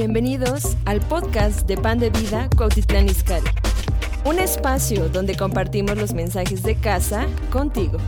[0.00, 3.50] Bienvenidos al podcast de Pan de Vida Cuautitlán Izcalli.
[4.24, 7.98] Un espacio donde compartimos los mensajes de casa contigo.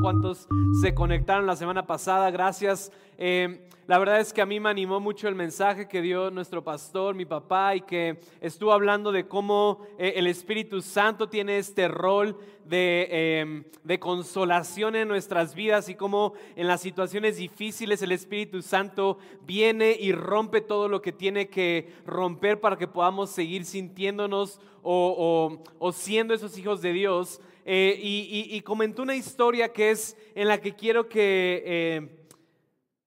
[0.00, 0.48] cuántos
[0.80, 2.30] se conectaron la semana pasada.
[2.30, 2.90] Gracias.
[3.18, 6.62] Eh, la verdad es que a mí me animó mucho el mensaje que dio nuestro
[6.64, 11.88] pastor, mi papá, y que estuvo hablando de cómo eh, el Espíritu Santo tiene este
[11.88, 13.08] rol de,
[13.40, 19.18] em, de consolación en nuestras vidas y cómo en las situaciones difíciles el Espíritu Santo
[19.42, 25.60] viene y rompe todo lo que tiene que romper para que podamos seguir sintiéndonos o,
[25.78, 27.40] o siendo esos hijos de Dios.
[27.68, 32.25] Eh, y, comentó una historia que es en la que quiero que eh,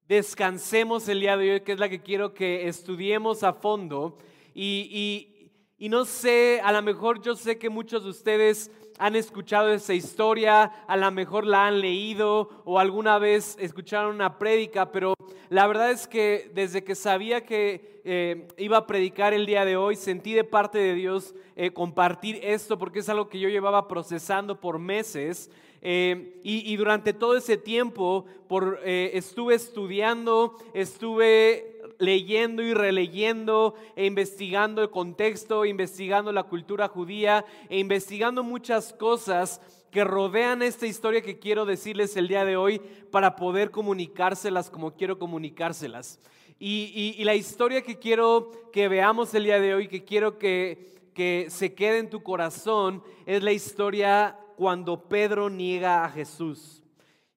[0.09, 4.17] descansemos el día de hoy, que es la que quiero que estudiemos a fondo.
[4.55, 5.29] Y,
[5.77, 9.93] y no sé, a lo mejor yo sé que muchos de ustedes han escuchado esa
[9.93, 15.13] historia, a lo mejor la han leído o alguna vez escucharon una prédica, pero
[15.49, 19.77] la verdad es que desde que sabía que eh, iba a predicar el día de
[19.77, 23.87] hoy, sentí de parte de Dios eh, compartir esto porque es algo que yo llevaba
[23.87, 25.49] procesando por meses.
[25.81, 34.81] Eh, y, durante todo ese tiempo por, estuve estudiando, estuve leyendo y releyendo e investigando
[34.81, 41.39] el contexto, investigando la cultura judía e investigando muchas cosas que rodean esta historia que
[41.39, 42.79] quiero decirles el día de hoy
[43.11, 46.19] para poder comunicárselas como quiero comunicárselas.
[46.59, 51.47] Y, la historia que quiero que veamos el día de hoy, que quiero que, que
[51.49, 56.83] se quede en tu corazón, es la historia cuando Pedro niega a Jesús.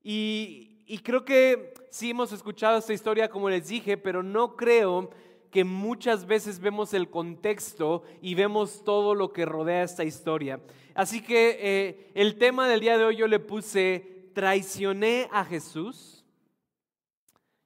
[0.02, 5.08] Y, y creo que sí hemos escuchado esta historia como les dije, pero no creo
[5.52, 10.58] que muchas veces vemos el contexto y vemos todo lo que rodea esta historia.
[10.96, 16.24] Así que eh, el tema del día de hoy yo le puse, traicioné a Jesús.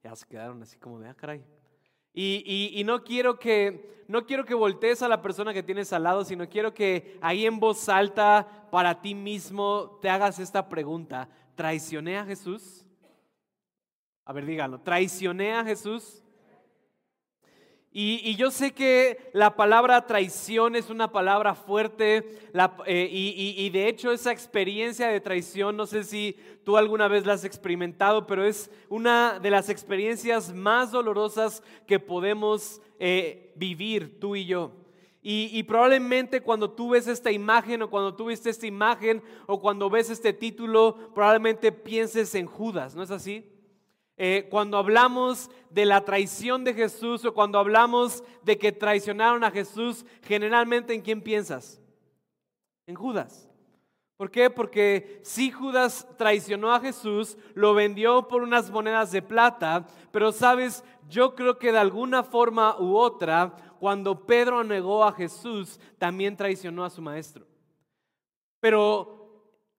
[0.04, 1.42] Ya se quedaron así como de, ah, caray.
[2.18, 6.04] Y, y, no quiero que no quiero que voltees a la persona que tienes al
[6.04, 11.28] lado, sino quiero que ahí en voz alta para ti mismo te hagas esta pregunta.
[11.54, 12.86] ¿Traicioné a Jesús?
[14.24, 14.80] A ver, díganlo.
[14.80, 16.24] ¿Traicioné a Jesús?
[17.98, 22.38] Y, yo sé que la palabra traición es una palabra fuerte
[22.84, 27.32] eh, y, de hecho esa experiencia de traición, no sé si tú alguna vez la
[27.32, 34.36] has experimentado, pero es una de las experiencias más dolorosas que podemos eh, vivir tú
[34.36, 34.72] y yo.
[35.22, 39.88] Y, probablemente cuando tú ves esta imagen o cuando tú viste esta imagen o cuando
[39.88, 43.55] ves este título, probablemente pienses en Judas, ¿no es así?
[44.18, 49.50] Eh, cuando hablamos de la traición de Jesús o cuando hablamos de que traicionaron a
[49.50, 51.80] Jesús, generalmente en quién piensas?
[52.86, 53.46] En Judas.
[54.16, 54.48] ¿Por qué?
[54.48, 60.82] Porque si Judas traicionó a Jesús, lo vendió por unas monedas de plata, pero sabes,
[61.10, 66.86] yo creo que de alguna forma u otra, cuando Pedro negó a Jesús, también traicionó
[66.86, 67.46] a su maestro.
[68.60, 69.16] Pero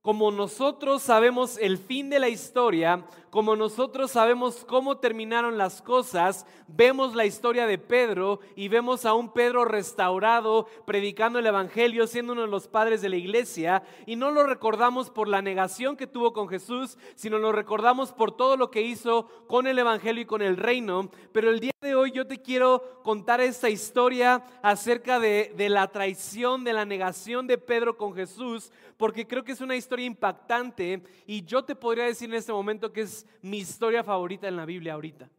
[0.08, 3.06] como nosotros sabemos el fin de la historia,
[3.38, 9.14] como nosotros sabemos cómo terminaron las cosas, vemos la historia de Pedro y vemos a
[9.14, 14.16] un Pedro restaurado, predicando el Evangelio, siendo uno de los padres de la iglesia, y
[14.16, 18.58] no lo recordamos por la negación que tuvo con Jesús, sino lo recordamos por todo
[18.58, 21.12] lo que hizo con el Evangelio y con el reino.
[21.32, 26.64] Pero el día de hoy yo te quiero contar esta historia acerca de, la traición,
[26.64, 31.44] de la negación de Pedro con Jesús, porque creo que es una historia impactante y
[31.44, 34.94] yo te podría decir en este momento que es mi historia favorita en la Biblia
[34.94, 35.30] ahorita.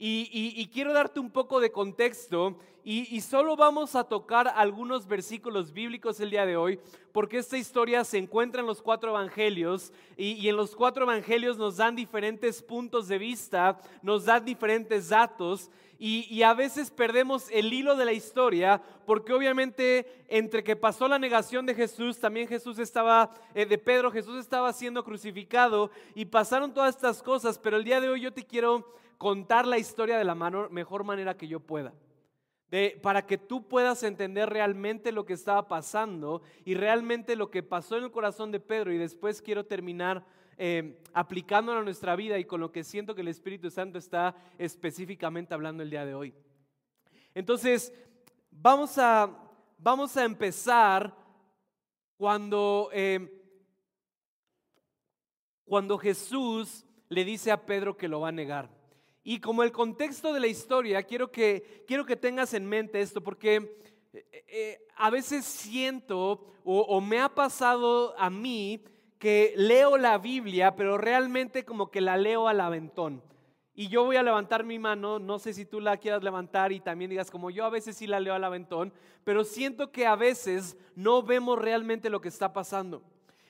[0.00, 6.20] Y, quiero darte un poco de contexto y, solo vamos a tocar algunos versículos bíblicos
[6.20, 6.78] el día de hoy,
[7.12, 11.78] porque esta historia se encuentra en los cuatro evangelios y, en los cuatro evangelios nos
[11.78, 17.96] dan diferentes puntos de vista, nos dan diferentes datos y, a veces perdemos el hilo
[17.96, 23.34] de la historia, porque obviamente entre que pasó la negación de Jesús, también Jesús estaba,
[23.52, 28.00] eh, de Pedro, Jesús estaba siendo crucificado y pasaron todas estas cosas, pero el día
[28.00, 31.92] de hoy yo te quiero contar la historia de la mejor manera que yo pueda.
[32.70, 37.62] De, para que tú puedas entender realmente lo que estaba pasando y realmente lo que
[37.62, 38.92] pasó en el corazón de Pedro.
[38.92, 40.24] Y después quiero terminar
[40.58, 44.36] eh, aplicándolo a nuestra vida y con lo que siento que el Espíritu Santo está
[44.58, 46.34] específicamente hablando el día de hoy.
[47.34, 47.92] Entonces,
[48.50, 49.34] vamos a,
[49.78, 51.14] vamos a empezar
[52.16, 53.42] cuando, eh,
[55.64, 58.77] cuando Jesús le dice a Pedro que lo va a negar.
[59.28, 63.22] Y como el contexto de la historia, quiero que, quiero que tengas en mente esto,
[63.22, 63.56] porque
[64.14, 68.82] eh, eh, a veces siento o, me ha pasado a mí
[69.18, 73.22] que leo la Biblia, pero realmente como que la leo al aventón.
[73.74, 76.80] Y yo voy a levantar mi mano, no sé si tú la quieras levantar y
[76.80, 78.94] también digas como yo a veces sí la leo al aventón,
[79.24, 83.02] pero siento que a veces no vemos realmente lo que está pasando.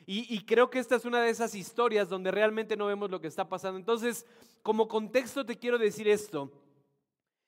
[0.06, 3.28] y, creo que esta es una de esas historias donde realmente no vemos lo que
[3.28, 3.78] está pasando.
[3.78, 4.25] Entonces,
[4.68, 6.52] como contexto te quiero decir esto.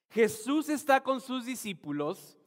[0.09, 2.39] Jesús está con sus discípulos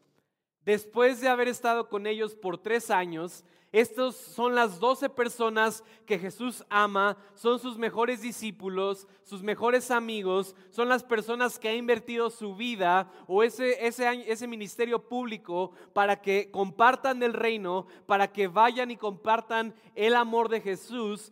[0.66, 3.44] Después de haber estado con ellos por tres años,
[3.74, 10.56] estos son las doce personas que Jesús ama, son sus mejores discípulos, sus mejores amigos,
[10.70, 16.22] son las personas que ha invertido su vida o ese, ese, ese ministerio público para
[16.22, 21.32] que compartan el reino, para que vayan y compartan el amor de Jesús.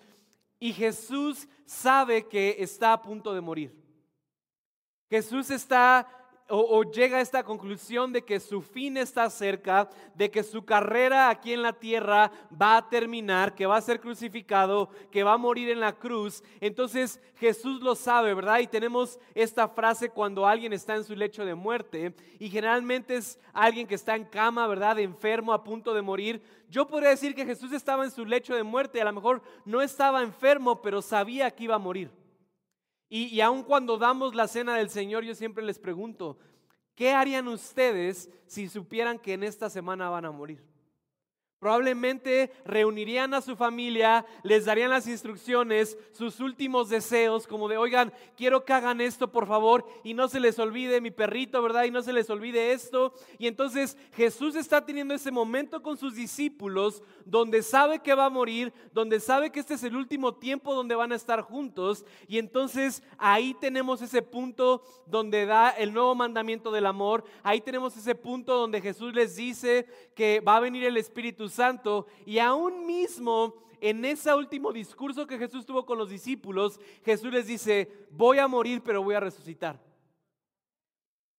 [0.63, 3.75] Y Jesús sabe que está a punto de morir.
[5.09, 6.07] Jesús está
[6.53, 11.29] o, llega a esta conclusión de que su fin está cerca, de que su carrera
[11.29, 12.29] aquí en la tierra
[12.61, 16.43] va a terminar, que va a ser crucificado, que va a morir en la cruz.
[16.59, 18.59] Entonces Jesús lo sabe, ¿verdad?
[18.59, 23.39] Y tenemos esta frase cuando alguien está en su lecho de muerte y generalmente es
[23.53, 24.99] alguien que está en cama, ¿verdad?
[24.99, 26.41] Enfermo, a punto de morir.
[26.69, 29.81] Yo podría decir que Jesús estaba en su lecho de muerte, a lo mejor no
[29.81, 32.20] estaba enfermo, pero sabía que iba a morir.
[33.13, 36.37] Y, aun cuando damos la cena del Señor, yo siempre les pregunto,
[36.95, 40.63] ¿qué harían ustedes si supieran que en esta semana van a morir?
[41.61, 48.11] Probablemente reunirían a su familia, les darían las instrucciones, sus últimos deseos, como de, oigan,
[48.35, 51.83] quiero que hagan esto, por favor, y no se les olvide mi perrito, ¿verdad?
[51.83, 53.13] Y no se les olvide esto.
[53.37, 58.31] Y entonces Jesús está teniendo ese momento con sus discípulos, donde sabe que va a
[58.31, 62.05] morir, donde sabe que este es el último tiempo donde van a estar juntos.
[62.27, 67.23] Y entonces ahí tenemos ese punto donde da el nuevo mandamiento del amor.
[67.43, 69.85] Ahí tenemos ese punto donde Jesús les dice
[70.15, 75.37] que va a venir el Espíritu Santo y aún mismo en ese último discurso que
[75.37, 79.79] Jesús tuvo con los discípulos, Jesús les dice, voy a morir pero voy a resucitar.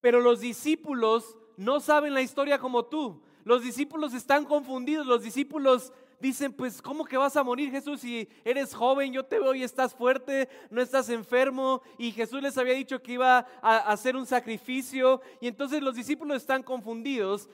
[0.01, 3.21] Pero los discípulos no saben la historia como tú.
[3.45, 8.27] Los discípulos están confundidos, los discípulos dicen, pues, ¿cómo que vas a morir Jesús si
[8.45, 9.11] eres joven?
[9.11, 11.81] Yo te veo y estás fuerte, no estás enfermo.
[11.97, 15.21] Y Jesús les había dicho que iba a hacer un sacrificio.
[15.41, 17.49] Y entonces los discípulos están confundidos.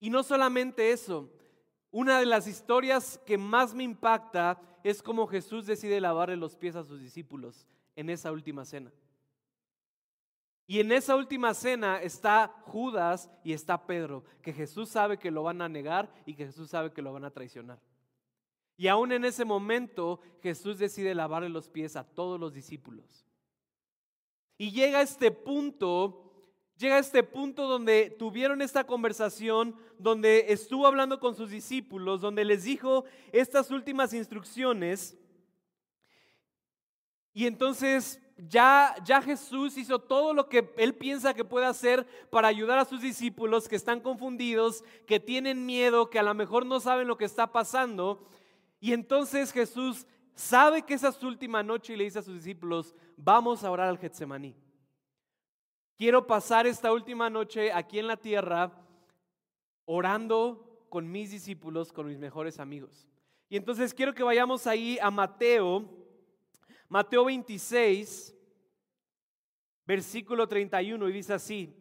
[0.00, 1.30] Y no solamente eso,
[1.96, 6.76] una de las historias que más me impacta es cómo Jesús decide lavarle los pies
[6.76, 8.92] a sus discípulos en esa última cena.
[10.66, 15.42] Y en esa última cena está Judas y está Pedro, que Jesús sabe que lo
[15.42, 17.80] van a negar y que Jesús sabe que lo van a traicionar.
[18.76, 23.24] Y aún en ese momento Jesús decide lavarle los pies a todos los discípulos.
[24.58, 26.25] Y llega este punto
[26.76, 32.44] llega a este punto donde tuvieron esta conversación, donde estuvo hablando con sus discípulos, donde
[32.44, 35.16] les dijo estas últimas instrucciones.
[37.32, 42.48] Y entonces ya, ya Jesús hizo todo lo que él piensa que puede hacer para
[42.48, 46.80] ayudar a sus discípulos que están confundidos, que tienen miedo, que a lo mejor no
[46.80, 48.28] saben lo que está pasando.
[48.80, 52.34] Y entonces Jesús sabe que esa es su última noche y le dice a sus
[52.34, 54.54] discípulos, vamos a orar al Getsemaní.
[55.96, 58.70] Quiero pasar esta última noche aquí en la tierra
[59.86, 63.08] orando con mis discípulos, con mis mejores amigos.
[63.48, 65.88] Y entonces quiero que vayamos ahí a Mateo,
[66.90, 68.36] Mateo 26,
[69.86, 71.74] versículo 31, y dice así,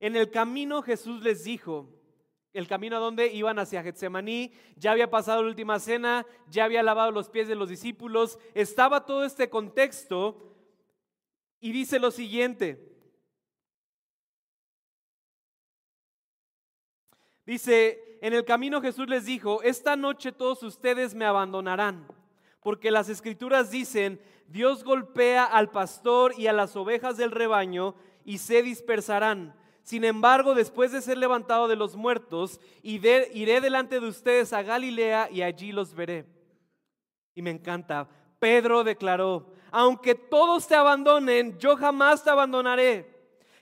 [0.00, 1.88] en el camino Jesús les dijo,
[2.52, 6.82] el camino a donde iban hacia Getsemaní, ya había pasado la última cena, ya había
[6.82, 10.54] lavado los pies de los discípulos, estaba todo este contexto,
[11.58, 12.95] y dice lo siguiente,
[17.46, 22.06] Dice, en el camino Jesús les dijo, esta noche todos ustedes me abandonarán,
[22.60, 28.38] porque las escrituras dicen, Dios golpea al pastor y a las ovejas del rebaño y
[28.38, 29.54] se dispersarán.
[29.82, 35.28] Sin embargo, después de ser levantado de los muertos, iré delante de ustedes a Galilea
[35.30, 36.26] y allí los veré.
[37.36, 38.08] Y me encanta.
[38.40, 43.15] Pedro declaró, aunque todos te abandonen, yo jamás te abandonaré.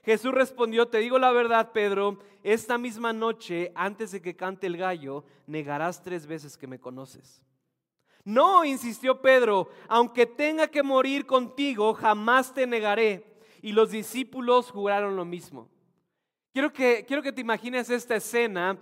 [0.05, 4.77] Jesús respondió, te digo la verdad, Pedro, esta misma noche, antes de que cante el
[4.77, 7.43] gallo, negarás tres veces que me conoces.
[8.25, 13.25] No, insistió Pedro, aunque tenga que morir contigo, jamás te negaré.
[13.63, 15.69] Y los discípulos juraron lo mismo.
[16.53, 18.79] Quiero que, quiero que te imagines esta escena.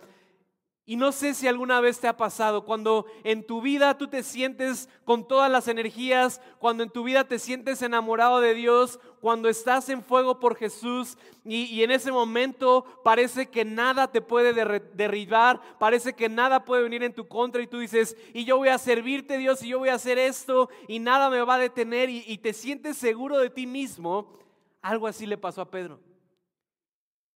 [0.84, 4.24] Y no sé si alguna vez te ha pasado, cuando en tu vida tú te
[4.24, 9.48] sientes con todas las energías, cuando en tu vida te sientes enamorado de Dios, cuando
[9.48, 14.52] estás en fuego por Jesús y, en ese momento parece que nada te puede
[14.94, 18.68] derribar, parece que nada puede venir en tu contra y tú dices, y yo voy
[18.68, 22.10] a servirte Dios y yo voy a hacer esto y nada me va a detener
[22.10, 24.36] y, y te sientes seguro de ti mismo,
[24.80, 26.00] algo así le pasó a Pedro.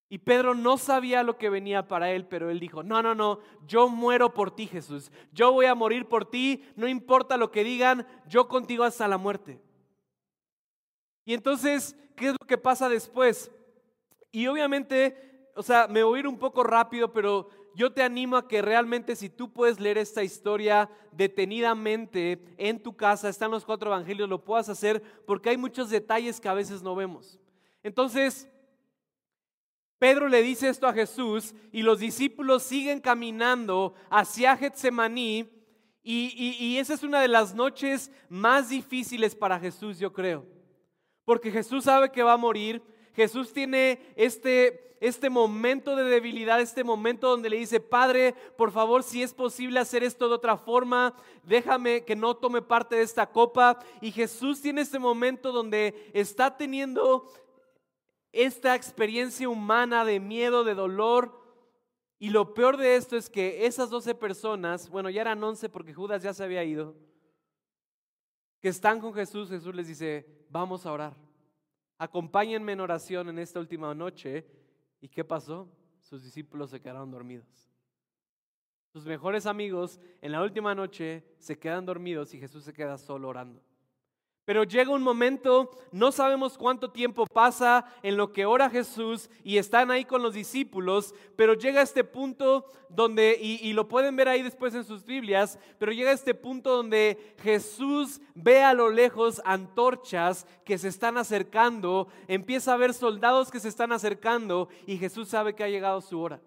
[0.09, 3.39] Y Pedro no sabía lo que venía para él, pero él dijo, no, no, no,
[3.65, 7.63] yo muero por ti Jesús, yo voy a morir por ti, no importa lo que
[7.63, 9.59] digan, yo contigo hasta la muerte.
[11.25, 13.51] Y entonces, ¿qué es lo que pasa después?
[14.31, 18.37] Y obviamente, o sea, me voy a ir un poco rápido, pero yo te animo
[18.37, 23.65] a que realmente si tú puedes leer esta historia detenidamente en tu casa, están los
[23.65, 27.39] cuatro evangelios, lo puedas hacer, porque hay muchos detalles que a veces no vemos.
[27.83, 28.49] Entonces,
[29.99, 35.49] Pedro le dice esto a Jesús y los discípulos siguen caminando hacia Getsemaní
[36.09, 40.45] y, y, esa es una de las noches más difíciles para Jesús, yo creo.
[41.25, 42.81] Porque Jesús sabe que va a morir,
[43.13, 49.03] Jesús tiene este, este momento de debilidad, este momento donde le dice, Padre, por favor,
[49.03, 51.13] si es posible hacer esto de otra forma,
[51.43, 53.77] déjame que no tome parte de esta copa.
[53.99, 57.29] Y Jesús tiene este momento donde está teniendo
[58.37, 61.41] esta experiencia humana de miedo, de dolor.
[62.19, 65.93] Y lo peor de esto es que esas doce personas, bueno, ya eran once porque
[65.93, 66.95] Judas ya se había ido,
[68.59, 71.15] que están con Jesús, Jesús les dice, vamos a orar.
[71.97, 74.45] Acompáñenme en oración en esta última noche.
[75.01, 75.67] ¿Y qué pasó?
[76.01, 77.69] Sus discípulos se quedaron dormidos.
[78.93, 83.27] Sus mejores amigos en la última noche se quedan dormidos y Jesús se queda solo
[83.27, 83.61] orando.
[84.47, 89.57] Pero llega un momento, no sabemos cuánto tiempo pasa en lo que ora Jesús y
[89.57, 94.41] están ahí con los discípulos, pero llega este punto donde, y, lo pueden ver ahí
[94.41, 100.47] después en sus Biblias, pero llega este punto donde Jesús ve a lo lejos antorchas
[100.63, 105.55] que se están acercando, empieza a ver soldados que se están acercando y Jesús sabe
[105.55, 106.39] que ha llegado su hora.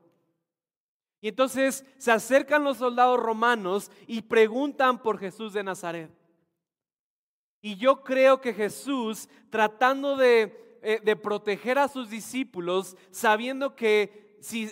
[1.20, 6.19] Y entonces se acercan los soldados romanos y preguntan por Jesús de Nazaret.
[7.62, 14.68] Y yo creo que Jesús, tratando de, eh, proteger a sus discípulos, sabiendo que si,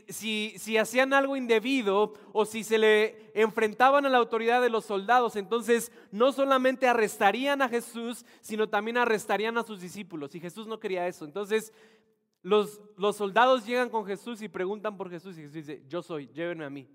[0.58, 5.36] si, hacían algo indebido o si se le enfrentaban a la autoridad de los soldados,
[5.36, 10.34] entonces no solamente arrestarían a Jesús, sino también arrestarían a sus discípulos.
[10.34, 11.26] Y Jesús no quería eso.
[11.26, 11.72] Entonces
[12.42, 16.28] los, los soldados llegan con Jesús y preguntan por Jesús y Jesús dice, yo soy,
[16.28, 16.88] llévenme a mí.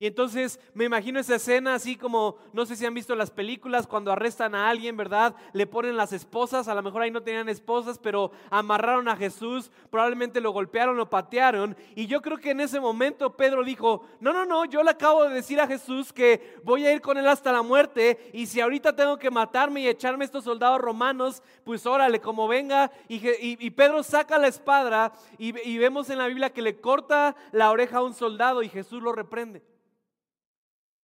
[0.00, 3.88] Y entonces me imagino esa escena así como, no sé si han visto las películas,
[3.88, 5.34] cuando arrestan a alguien, ¿verdad?
[5.52, 9.72] Le ponen las esposas, a lo mejor ahí no tenían esposas, pero amarraron a Jesús,
[9.90, 11.76] probablemente lo golpearon, lo patearon.
[11.96, 15.24] Y yo creo que en ese momento Pedro dijo, no, no, no, yo le acabo
[15.24, 18.60] de decir a Jesús que voy a ir con él hasta la muerte y si
[18.60, 22.92] ahorita tengo que matarme y echarme estos soldados romanos, pues órale, como venga.
[23.08, 27.98] Y, Pedro saca la espada y vemos en la Biblia que le corta la oreja
[27.98, 29.60] a un soldado y Jesús lo reprende.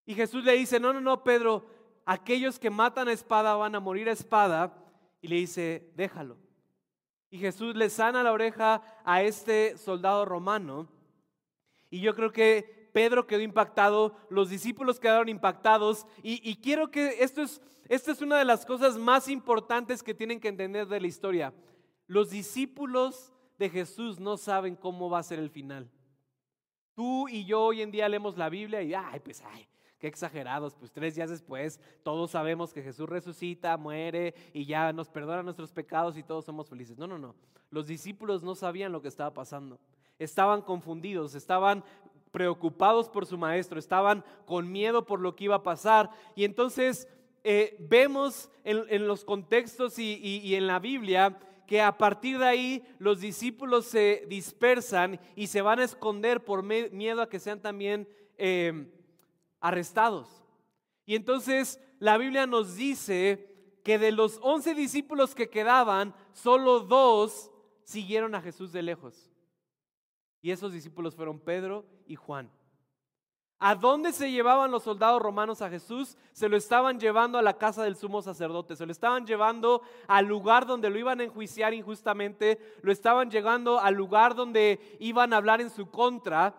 [0.06, 1.66] Y Jesús le dice, no, no, no, Pedro,
[2.04, 4.74] aquellos que matan a espada van a morir a espada.
[5.20, 6.36] Y le dice, déjalo.
[7.30, 10.88] Y Jesús le sana la oreja a este soldado romano.
[11.90, 16.06] Y yo creo que Pedro quedó impactado, los discípulos quedaron impactados.
[16.22, 20.38] Y, quiero que esto es, esto es una de las cosas más importantes que tienen
[20.38, 21.52] que entender de la historia.
[22.06, 25.90] Los discípulos de Jesús no saben cómo va a ser el final.
[26.94, 29.66] Tú y yo hoy en día leemos la Biblia y, ay, pues, ay,
[30.04, 35.08] Qué exagerados, pues tres días después todos sabemos que Jesús resucita, muere y ya nos
[35.08, 36.98] perdona nuestros pecados y todos somos felices.
[36.98, 37.34] No, no, no.
[37.70, 39.80] Los discípulos no sabían lo que estaba pasando.
[40.18, 41.82] Estaban confundidos, estaban
[42.32, 46.10] preocupados por su maestro, estaban con miedo por lo que iba a pasar.
[46.34, 47.08] Y entonces
[47.42, 53.20] eh, vemos en, los contextos y, en la Biblia que a partir de ahí los
[53.20, 58.06] discípulos se dispersan y se van a esconder por miedo a que sean también
[58.36, 58.90] eh,
[59.64, 60.28] arrestados.
[61.06, 67.50] Y entonces la Biblia nos dice que de los once discípulos que quedaban, solo dos
[67.82, 69.30] siguieron a Jesús de lejos.
[70.42, 72.50] Y esos discípulos fueron Pedro y Juan.
[73.58, 76.18] ¿A dónde se llevaban los soldados romanos a Jesús?
[76.32, 80.26] Se lo estaban llevando a la casa del sumo sacerdote, se lo estaban llevando al
[80.26, 85.38] lugar donde lo iban a enjuiciar injustamente, lo estaban llevando al lugar donde iban a
[85.38, 86.54] hablar en su contra.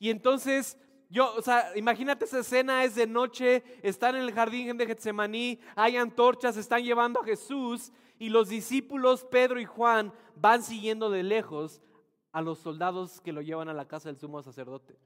[0.00, 0.76] Y entonces
[1.10, 5.58] yo, o sea, imagínate esa escena, es de noche, están en el jardín de Getsemaní,
[5.74, 7.90] hay antorchas, están llevando a Jesús
[8.20, 11.82] y los discípulos Pedro y Juan van siguiendo de lejos
[12.30, 14.96] a los soldados que lo llevan a la casa del sumo sacerdote.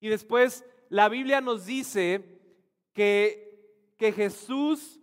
[0.00, 2.40] Y después la Biblia nos dice
[2.94, 5.00] que, que Jesús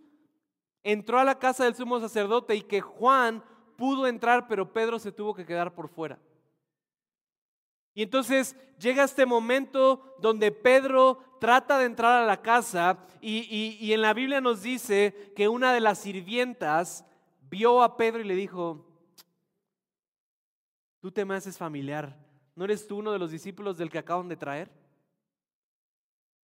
[0.82, 3.44] entró a la casa del sumo sacerdote y que Juan
[3.76, 6.18] pudo entrar, pero Pedro se tuvo que quedar por fuera.
[7.94, 14.02] Y entonces llega este momento donde Pedro trata de entrar a la casa y, en
[14.02, 17.04] la Biblia nos dice que una de las sirvientas
[17.50, 18.86] vio a Pedro y le dijo,
[21.00, 22.16] tú te me haces familiar,
[22.54, 24.70] ¿no eres tú uno de los discípulos del que acaban de traer?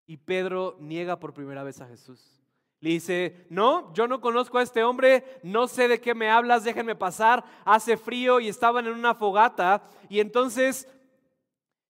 [0.06, 2.44] Y Pedro niega por primera vez a Jesús.
[2.82, 6.66] Le dice, no, yo no conozco a este hombre, no sé de qué me hablas,
[6.66, 9.84] déjenme pasar, hace frío y estaban en una fogata.
[10.10, 10.90] Y entonces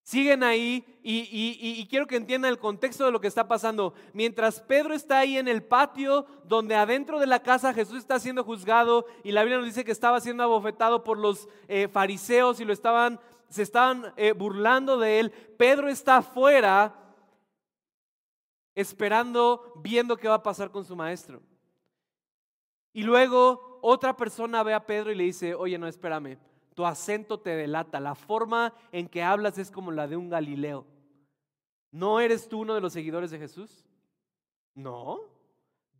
[0.04, 3.94] Siguen ahí y, quiero que entiendan el contexto de lo que está pasando.
[4.12, 8.44] Mientras Pedro está ahí en el patio, donde adentro de la casa Jesús está siendo
[8.44, 12.66] juzgado y la Biblia nos dice que estaba siendo abofetado por los eh, fariseos y
[12.66, 13.18] lo estaban,
[13.48, 16.94] se estaban eh, burlando de él, Pedro está afuera
[18.76, 21.42] esperando, viendo qué va a pasar con su maestro.
[22.92, 26.38] Y luego otra persona ve a Pedro y le dice, oye, no, espérame
[26.74, 30.86] tu acento te delata, la forma en que hablas es como la de un Galileo.
[31.92, 33.86] ¿No eres tú uno de los seguidores de Jesús?
[34.74, 35.22] No,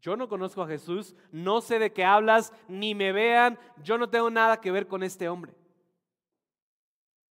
[0.04, 4.10] yo no conozco a Jesús, no sé de qué hablas, ni me vean, yo no
[4.10, 5.54] tengo nada que ver con este hombre.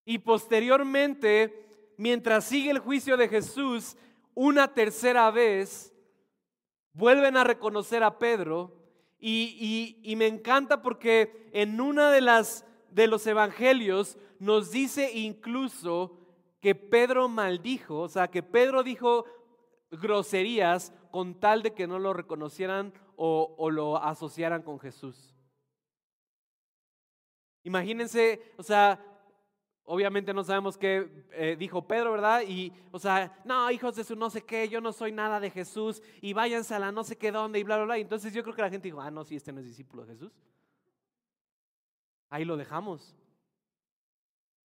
[0.06, 3.96] Y posteriormente, mientras sigue el juicio de Jesús,
[4.34, 5.92] una tercera vez,
[6.94, 8.75] vuelven a reconocer a Pedro
[9.18, 16.18] y, y me encanta porque en una de las de los evangelios nos dice incluso
[16.61, 19.25] que Pedro maldijo, o sea, que Pedro dijo
[19.90, 25.34] groserías con tal de que no lo reconocieran o, lo asociaran con Jesús.
[27.62, 29.00] Imagínense, o sea,
[29.84, 32.42] obviamente no sabemos qué eh, dijo Pedro, ¿verdad?
[32.46, 35.50] Y, o sea, no, hijos de su no sé qué, yo no soy nada de
[35.50, 37.99] Jesús y váyanse a la no sé qué dónde y bla, bla, bla.
[37.99, 40.14] Entonces yo creo que la gente dijo, ah, no, si este no es discípulo de
[40.14, 40.32] Jesús.
[42.33, 43.15] Ahí lo dejamos.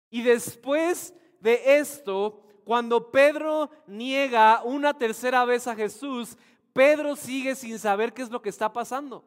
[0.09, 6.37] Y después de esto, cuando Pedro niega una tercera vez a Jesús,
[6.71, 9.25] Pedro sigue sin saber qué es lo que está pasando.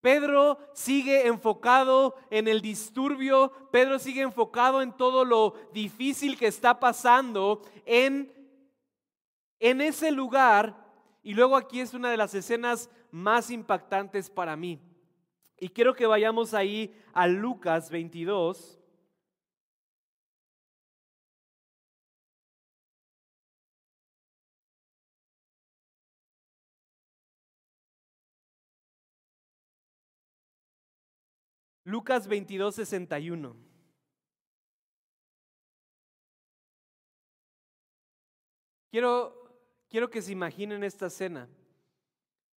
[0.00, 6.80] Pedro sigue enfocado en el disturbio, Pedro sigue enfocado en todo lo difícil que está
[6.80, 8.32] pasando en,
[9.60, 10.74] en ese lugar.
[11.22, 14.80] Y luego aquí es una de las escenas más impactantes para mí.
[15.58, 18.78] Y quiero que vayamos ahí a Lucas 22.
[31.84, 33.56] Lucas 22, 61.
[38.90, 39.32] Quiero,
[39.88, 41.48] quiero que se imaginen esta escena.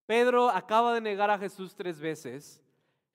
[0.04, 2.60] Pedro acaba de negar a Jesús tres veces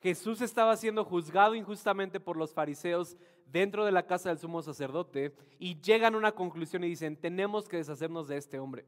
[0.05, 5.33] Jesús estaba siendo juzgado injustamente por los fariseos dentro de la casa del sumo sacerdote
[5.57, 8.85] y llegan a una conclusión y dicen, tenemos que deshacernos de este hombre.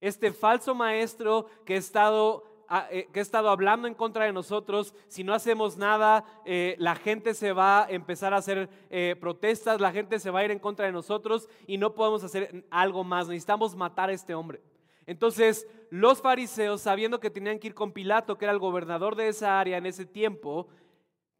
[0.00, 2.44] Este falso maestro que ha estado,
[2.92, 6.94] eh, que ha estado hablando en contra de nosotros, si no hacemos nada, eh, la
[6.94, 10.52] gente se va a empezar a hacer eh, protestas, la gente se va a ir
[10.52, 14.62] en contra de nosotros y no podemos hacer algo más, necesitamos matar a este hombre.
[15.06, 19.28] Entonces, los fariseos, sabiendo que tenían que ir con Pilato, que era el gobernador de
[19.28, 20.68] esa área en ese tiempo,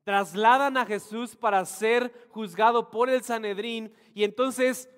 [0.05, 4.88] trasladan a Jesús para ser juzgado por el Sanedrín y entonces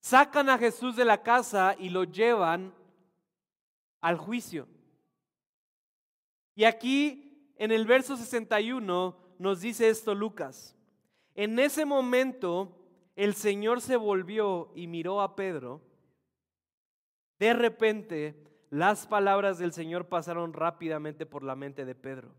[0.00, 2.74] sacan a Jesús de la casa y lo llevan
[4.00, 4.66] al juicio.
[6.54, 10.74] Y aquí en el verso 61 nos dice esto Lucas.
[11.34, 12.74] En ese momento
[13.16, 15.82] el Señor se volvió y miró a Pedro
[17.38, 18.34] de repente,
[18.70, 22.34] las palabras del Señor pasaron rápidamente por la mente de Pedro.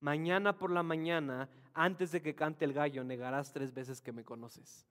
[0.00, 4.24] Mañana por la mañana, antes de que cante el gallo, negarás tres veces que me
[4.24, 4.86] conoces.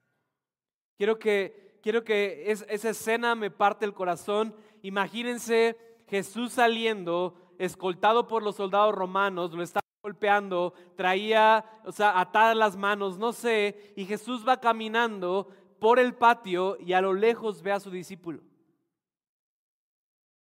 [0.96, 4.54] Quiero que, quiero que esa escena me parte el corazón.
[4.82, 5.76] Imagínense
[6.08, 12.76] Jesús saliendo, escoltado por los soldados romanos, lo está golpeando, traía, o sea, atadas las
[12.76, 15.48] manos, no sé, y Jesús va caminando
[15.80, 18.40] por el patio y a lo lejos ve a su discípulo.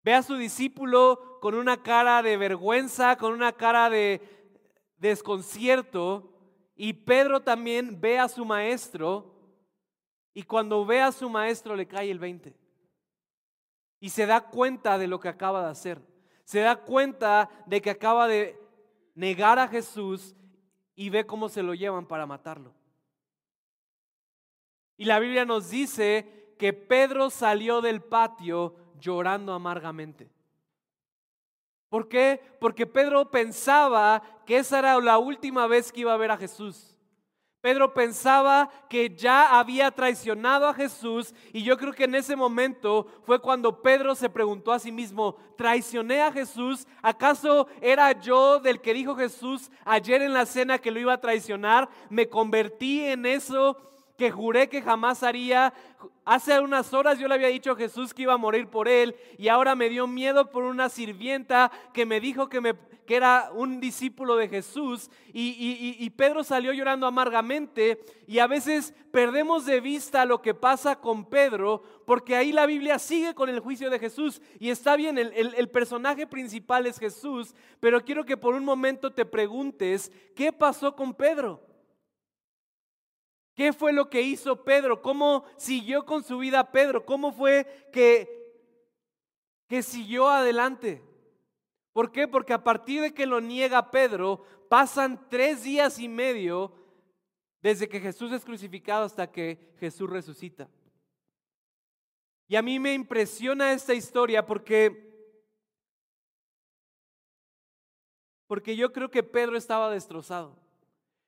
[0.04, 4.20] Ve a su discípulo con una cara de vergüenza, con una cara de
[4.96, 6.32] desconcierto.
[6.74, 9.32] Y Pedro también ve a su maestro.
[10.34, 12.56] Y cuando ve a su maestro le cae el 20.
[14.00, 16.00] Y se da cuenta de lo que acaba de hacer.
[16.44, 18.58] Se da cuenta de que acaba de
[19.14, 20.34] negar a Jesús
[20.96, 22.74] y ve cómo se lo llevan para matarlo.
[24.96, 30.30] Y la Biblia nos dice que Pedro salió del patio llorando amargamente.
[31.90, 32.40] ¿Por qué?
[32.58, 36.96] Porque Pedro pensaba que esa era la última vez que iba a ver a Jesús.
[37.60, 43.06] Pedro pensaba que ya había traicionado a Jesús y yo creo que en ese momento
[43.24, 46.88] fue cuando Pedro se preguntó a sí mismo, ¿traicioné a Jesús?
[47.02, 51.20] ¿Acaso era yo del que dijo Jesús ayer en la cena que lo iba a
[51.20, 51.88] traicionar?
[52.08, 53.76] ¿Me convertí en eso
[54.16, 55.72] que juré que jamás haría?
[56.24, 59.16] Hace unas horas yo le había dicho a Jesús que iba a morir por él
[59.38, 62.74] y ahora me dio miedo por una sirvienta que me dijo que, me,
[63.06, 68.94] que era un discípulo de Jesús y, y Pedro salió llorando amargamente y a veces
[69.10, 73.60] perdemos de vista lo que pasa con Pedro porque ahí la Biblia sigue con el
[73.60, 78.24] juicio de Jesús y está bien, el, el, el personaje principal es Jesús, pero quiero
[78.24, 81.71] que por un momento te preguntes, ¿qué pasó con Pedro?
[83.54, 85.02] ¿Qué fue lo que hizo Pedro?
[85.02, 87.04] ¿Cómo siguió con su vida Pedro?
[87.04, 88.64] ¿Cómo fue que,
[89.68, 91.02] que siguió adelante?
[91.92, 92.26] ¿Por qué?
[92.26, 96.72] Porque a partir de que lo niega Pedro, pasan tres días y medio
[97.60, 100.68] desde que Jesús es crucificado hasta que Jesús resucita.
[102.48, 105.10] Y a mí me impresiona esta historia porque,
[108.46, 110.61] porque yo creo que Pedro estaba destrozado.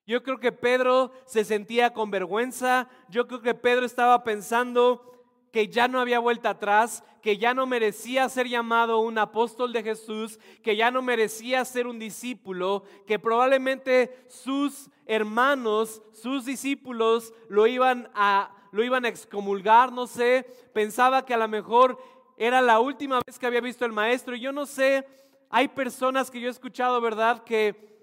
[0.06, 5.10] Yo creo que Pedro se sentía con vergüenza, yo creo que Pedro estaba pensando
[5.50, 9.82] que ya no había vuelta atrás, que ya no merecía ser llamado un apóstol de
[9.82, 17.66] Jesús, que ya no merecía ser un discípulo, que probablemente sus hermanos, sus discípulos lo
[17.66, 21.96] iban a lo iban a excomulgar, no sé, pensaba que a lo mejor
[22.36, 25.06] era la última vez que había visto al maestro, yo no sé,
[25.48, 27.93] hay personas que yo he escuchado, ¿verdad?, que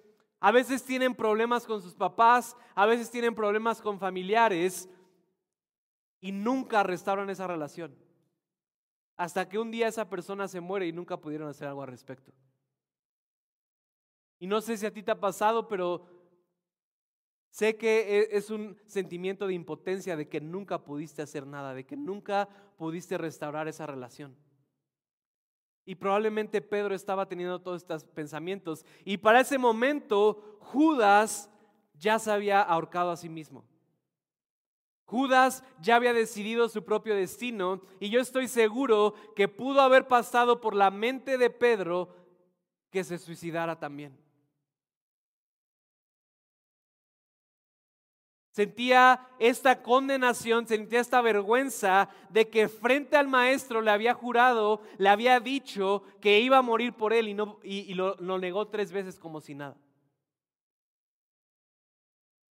[0.44, 4.90] a veces tienen problemas con sus papás, a veces tienen problemas con familiares
[6.20, 7.96] y nunca restauran esa relación.
[9.18, 12.34] Hasta que un día esa persona se muere y nunca pudieron hacer algo al respecto.
[14.40, 16.08] Y no sé si a ti te ha pasado, pero
[17.52, 21.86] sé que e, es un sentimiento de impotencia de que nunca pudiste hacer nada, de
[21.86, 24.36] que nunca pudiste restaurar esa relación.
[25.86, 28.86] Y probablemente Pedro estaba teniendo todos estos pensamientos.
[29.04, 31.50] Y para ese momento Judas
[31.96, 33.64] ya se había ahorcado a sí mismo.
[35.06, 40.62] Judas ya había decidido su propio destino y yo estoy seguro que pudo haber pasado
[40.62, 42.16] por la mente de Pedro
[42.90, 44.21] que se suicidara también.
[48.52, 55.08] Sentía esta condenación, sentía esta vergüenza de que frente al maestro le había jurado, le
[55.08, 58.92] había dicho que iba a morir por él y, no, y, lo, lo negó tres
[58.92, 59.78] veces como si nada.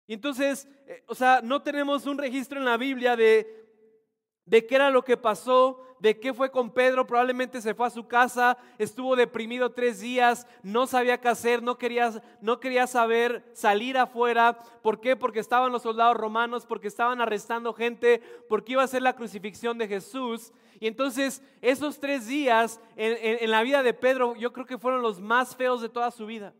[0.07, 3.68] Y entonces, eh, o sea, no tenemos un registro en la Biblia de,
[4.49, 7.91] de qué era lo que pasó, de qué fue con Pedro, probablemente se fue a
[7.91, 13.47] su casa, estuvo deprimido tres días, no sabía qué hacer, no quería, no quería saber
[13.53, 14.57] salir afuera.
[14.81, 15.15] ¿Por qué?
[15.15, 19.77] Porque estaban los soldados romanos, porque estaban arrestando gente, porque iba a ser la crucifixión
[19.77, 20.51] de Jesús.
[20.79, 25.03] Y entonces esos tres días en, en la vida de Pedro yo creo que fueron
[25.03, 26.55] los más feos de toda su vida.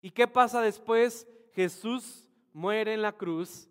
[0.00, 1.28] ¿Y qué pasa después?
[1.52, 3.68] Jesús muere en la cruz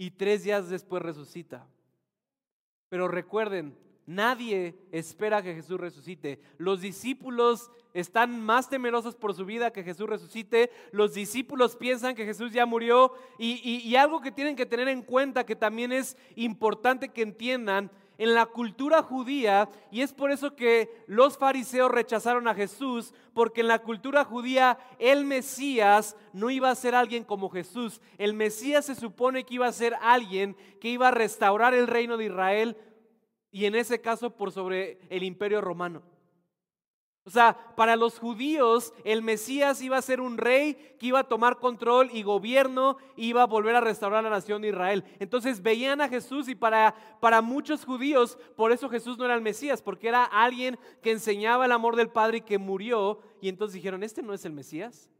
[0.00, 1.66] y tres días después resucita.
[2.88, 6.40] Pero recuerden, nadie espera que Jesús resucite.
[6.56, 10.70] Los discípulos están más temerosos por su vida que Jesús resucite.
[10.90, 13.12] Los discípulos piensan que Jesús ya murió.
[13.38, 17.90] Y, y algo que tienen que tener en cuenta, que también es importante que entiendan,
[18.20, 23.62] en la cultura judía, y es por eso que los fariseos rechazaron a Jesús, porque
[23.62, 28.02] en la cultura judía el Mesías no iba a ser alguien como Jesús.
[28.18, 32.18] El Mesías se supone que iba a ser alguien que iba a restaurar el reino
[32.18, 32.76] de Israel,
[33.50, 36.02] y en ese caso por sobre el imperio romano.
[37.24, 41.28] O sea, para los judíos el Mesías iba a ser un rey que iba a
[41.28, 45.04] tomar control y gobierno, iba a volver a restaurar la nación de Israel.
[45.18, 49.42] Entonces veían a Jesús y para, para muchos judíos, por eso Jesús no era el
[49.42, 53.20] Mesías, porque era alguien que enseñaba el amor del Padre y que murió.
[53.42, 55.10] Y entonces dijeron, este no es el Mesías.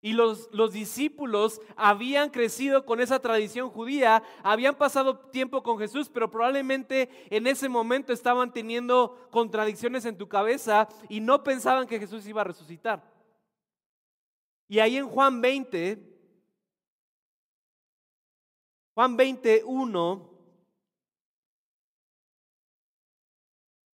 [0.00, 6.08] Y los, los, discípulos habían crecido con esa tradición judía, habían pasado tiempo con Jesús,
[6.08, 11.98] pero probablemente en ese momento estaban teniendo contradicciones en tu cabeza y no pensaban que
[11.98, 13.02] Jesús iba a resucitar.
[14.68, 15.98] Y ahí en Juan 20,
[18.94, 20.30] Juan 21,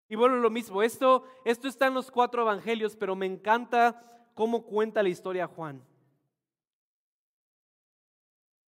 [0.08, 4.64] y bueno, lo mismo, esto, esto está en los cuatro evangelios, pero me encanta cómo
[4.66, 5.82] cuenta la historia Juan.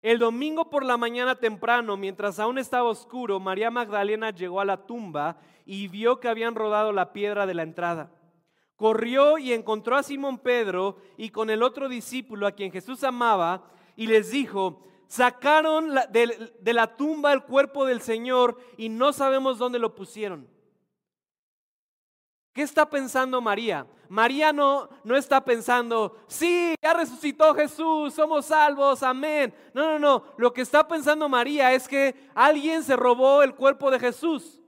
[0.05, 4.85] El domingo por la mañana temprano, mientras aún estaba oscuro, María Magdalena llegó a la
[4.85, 8.11] tumba y vio que habían rodado la piedra de la entrada.
[8.77, 13.65] Corrió y encontró a Simón Pedro y con el otro discípulo a quien Jesús amaba
[13.97, 19.79] y les dijo, sacaron de, la tumba el cuerpo del Señor y no sabemos dónde
[19.79, 20.47] lo pusieron.
[22.55, 23.85] ¿Qué está pensando María?
[24.09, 29.53] María no, no está pensando, sí, ya resucitó Jesús, somos salvos, amén.
[29.75, 30.25] No, no, no.
[30.37, 34.61] Lo que está pensando María es que alguien se robó el cuerpo de Jesús.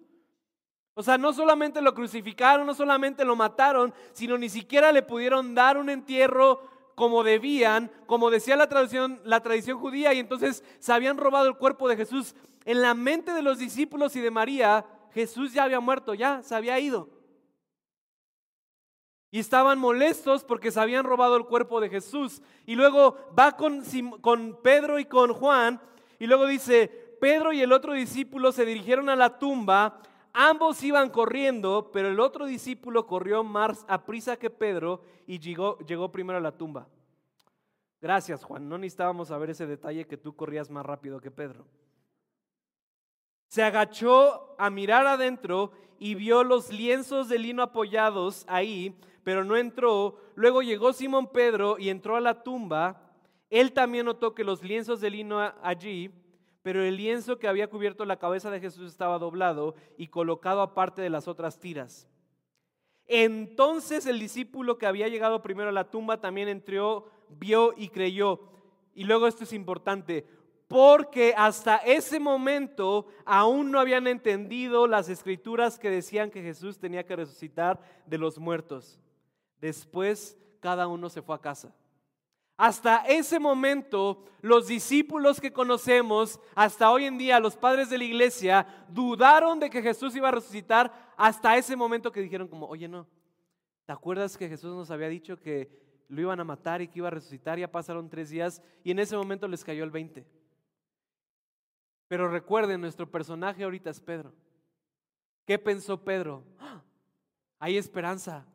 [0.95, 5.55] O sea, no solamente lo crucificaron, no solamente lo mataron, sino ni siquiera le pudieron
[5.55, 6.63] dar un entierro
[6.97, 11.57] como debían, como decía la tradición, la tradición judía, y entonces se habían robado el
[11.57, 12.35] cuerpo de Jesús.
[12.65, 16.57] En la mente de los discípulos y de María, Jesús ya había muerto, ya se
[16.57, 17.16] había ido.
[19.37, 22.41] Y estaban molestos porque se habían robado el cuerpo de Jesús.
[22.65, 23.83] Y luego va con,
[24.23, 25.79] con Pedro y con Juan.
[26.19, 26.89] Y luego dice,
[27.21, 30.01] Pedro y el otro discípulo se dirigieron a la tumba.
[30.33, 35.77] Ambos iban corriendo, pero el otro discípulo corrió más a prisa que Pedro y llegó,
[35.81, 36.89] llegó primero a la tumba.
[38.01, 38.67] Gracias, Juan.
[38.67, 41.67] No necesitábamos saber ese detalle que tú corrías más rápido que Pedro.
[43.49, 49.57] Se agachó a mirar adentro y vio los lienzos de lino apoyados ahí, pero no
[49.57, 50.21] entró.
[50.37, 53.11] Luego llegó Simón Pedro y entró a la tumba.
[53.51, 56.13] Él también notó que los lienzos de lino allí,
[56.63, 61.03] pero el lienzo que había cubierto la cabeza de Jesús estaba doblado y colocado aparte
[61.03, 62.07] de las otras tiras.
[63.09, 68.43] Entonces el discípulo que había llegado primero a la tumba también entró, vio y creyó.
[68.95, 70.25] Y luego esto es importante,
[70.69, 77.05] porque hasta ese momento aún no habían entendido las escrituras que decían que Jesús tenía
[77.05, 79.01] que resucitar de los muertos.
[79.61, 81.75] Después cada uno se fue a casa.
[82.57, 88.05] Hasta ese momento, los discípulos que conocemos, hasta hoy en día, los padres de la
[88.05, 92.89] iglesia, dudaron de que Jesús iba a resucitar hasta ese momento que dijeron como, oye,
[92.89, 93.07] no,
[93.85, 95.69] ¿te acuerdas que Jesús nos había dicho que
[96.09, 97.59] lo iban a matar y que iba a resucitar?
[97.59, 100.27] Ya pasaron tres días y en ese momento les cayó el 20.
[102.09, 104.33] Pero recuerden, nuestro personaje ahorita es Pedro.
[105.45, 106.43] ¿Qué pensó Pedro?
[106.59, 106.83] ¡Ah!
[107.59, 108.47] Hay esperanza.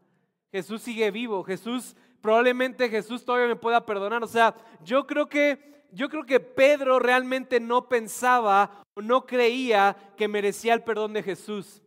[0.52, 1.44] Jesús sigue vivo.
[1.44, 4.24] Jesús, probablemente Jesús todavía me pueda perdonar.
[4.24, 9.96] O sea, yo creo que, yo creo que Pedro realmente no pensaba o no creía
[10.18, 11.82] que merecía el perdón de Jesús.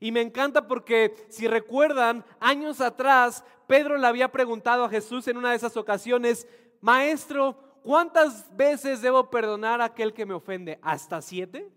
[0.00, 5.36] Y me encanta porque si recuerdan, años atrás, Pedro le había preguntado a Jesús en
[5.38, 6.46] una de esas ocasiones,
[6.80, 10.78] Maestro, ¿cuántas veces debo perdonar a aquel que me ofende?
[10.82, 11.70] ¿Hasta siete?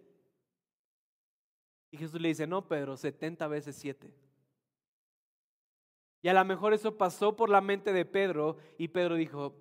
[1.92, 4.13] Y Jesús le dice, no, Pedro, setenta veces siete.
[6.21, 9.56] Y a lo mejor eso pasó por la mente de Pedro y Pedro dijo,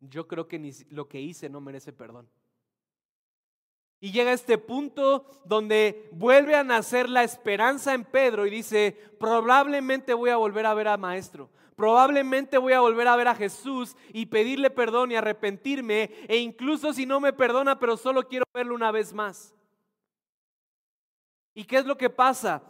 [0.00, 2.28] yo creo que lo que hice no merece perdón.
[4.00, 10.12] Y llega este punto donde vuelve a nacer la esperanza en Pedro y dice, probablemente
[10.12, 13.96] voy a volver a ver a Maestro, Probablemente voy a volver a ver a Jesús
[14.12, 18.74] y pedirle perdón y arrepentirme e incluso si no me perdona, pero solo quiero verlo
[18.74, 19.52] una vez más.
[21.52, 22.62] ¿Y qué es lo que pasa?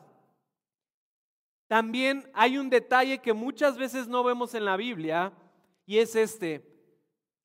[1.74, 5.32] También hay un detalle que muchas veces no vemos en la Biblia
[5.84, 6.64] y es este.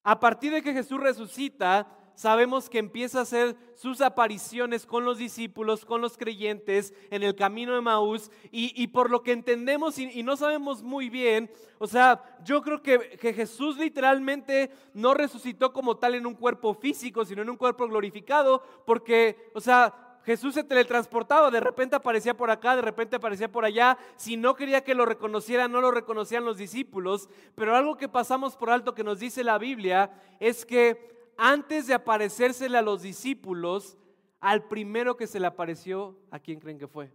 [0.04, 5.18] A partir de que Jesús resucita, sabemos que empieza a hacer sus apariciones con los
[5.18, 10.22] discípulos, con los creyentes en el camino de Maús y, por lo que entendemos y,
[10.22, 15.98] no sabemos muy bien, o sea, yo creo que, que Jesús literalmente no resucitó como
[15.98, 20.64] tal en un cuerpo físico, sino en un cuerpo glorificado, porque, o sea, Jesús se
[20.64, 23.98] teletransportaba, de repente aparecía por acá, de repente aparecía por allá.
[24.16, 27.30] Si no quería que lo reconocieran, no lo reconocían los discípulos.
[27.56, 31.94] Pero algo que pasamos por alto que nos dice la Biblia es que antes de
[31.94, 33.98] aparecérsele a los discípulos,
[34.40, 37.12] al primero que se le apareció, ¿a quién creen que fue?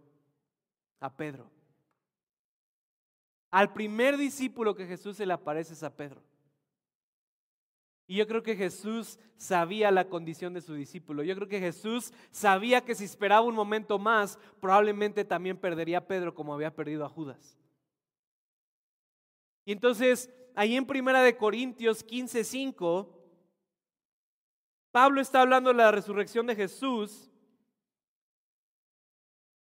[0.99, 1.49] A Pedro.
[3.51, 6.21] Al primer discípulo que Jesús se le aparece es a Pedro.
[8.07, 11.23] Y yo creo que Jesús sabía la condición de su discípulo.
[11.23, 16.07] Yo creo que Jesús sabía que si esperaba un momento más, probablemente también perdería a
[16.07, 17.57] Pedro como había perdido a Judas.
[19.65, 23.15] Y entonces, ahí en Primera de Corintios 15:5
[24.95, 27.29] Pablo está hablando de la resurrección de Jesús.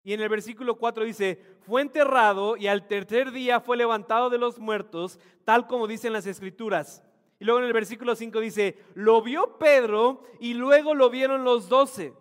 [0.04, 4.40] Y en el versículo 4 dice, fue enterrado y al tercer día fue levantado de
[4.40, 7.04] los muertos, tal como dicen las escrituras.
[7.42, 11.70] Y luego en el versículo 5 dice, lo vio Pedro y luego lo vieron los
[11.70, 12.14] doce.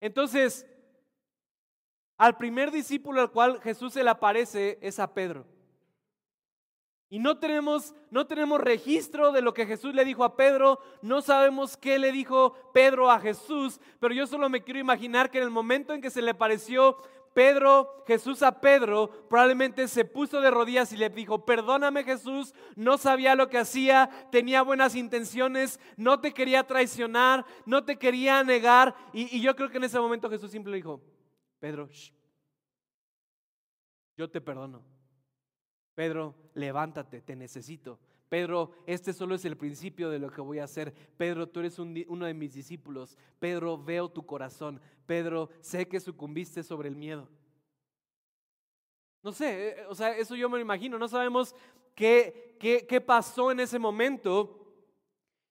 [0.00, 0.66] Entonces,
[2.16, 5.44] al primer discípulo al cual Jesús se le aparece es a Pedro.
[7.10, 11.20] Y no tenemos, no tenemos registro de lo que Jesús le dijo a Pedro, no
[11.20, 15.44] sabemos qué le dijo Pedro a Jesús, pero yo solo me quiero imaginar que en
[15.44, 16.96] el momento en que se le pareció
[17.32, 22.98] Pedro, Jesús a Pedro, probablemente se puso de rodillas y le dijo, perdóname Jesús, no
[22.98, 28.96] sabía lo que hacía, tenía buenas intenciones, no te quería traicionar, no te quería negar.
[29.12, 31.00] Y, yo creo que en ese momento Jesús siempre dijo,
[31.60, 31.88] Pedro,
[34.16, 34.84] yo te perdono.
[35.94, 38.00] Pedro, levántate, te necesito.
[38.30, 40.94] Pedro, este solo es el principio de lo que voy a hacer.
[41.16, 43.18] Pedro, tú eres uno de mis discípulos.
[43.40, 44.80] Pedro, veo tu corazón.
[45.04, 47.28] Pedro, sé que sucumbiste sobre el miedo.
[49.24, 50.96] No sé, eh, o sea, eso yo me lo imagino.
[50.96, 51.56] No sabemos
[51.96, 54.64] qué, qué, pasó en ese momento.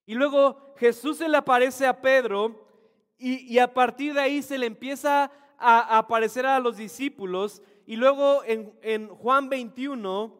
[0.06, 2.65] Y luego Jesús se le aparece a Pedro
[3.18, 7.62] y, a partir de ahí se le empieza a, aparecer a los discípulos.
[7.86, 10.39] Y luego en, en Juan 21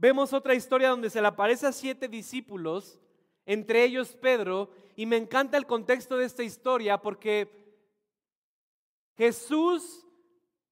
[0.00, 2.98] Vemos otra historia donde se le aparece a siete discípulos,
[3.44, 7.50] entre ellos Pedro, y me encanta el contexto de esta historia porque
[9.18, 10.06] Jesús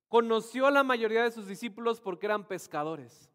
[0.08, 3.30] conoció a la mayoría de sus discípulos porque eran pescadores.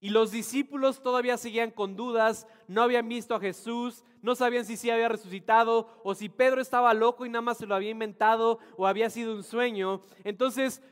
[0.00, 4.76] Y los discípulos todavía seguían con dudas, no habían visto a Jesús, no sabían si
[4.76, 8.58] sí había resucitado o si Pedro estaba loco y nada más se lo había inventado
[8.76, 10.02] o había sido un sueño.
[10.24, 10.82] Entonces